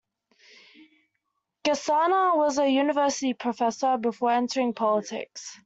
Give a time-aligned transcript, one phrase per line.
[1.63, 5.59] Gasana was a university professor before entering politics.